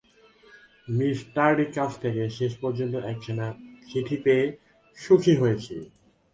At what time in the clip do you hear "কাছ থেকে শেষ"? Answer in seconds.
1.75-2.51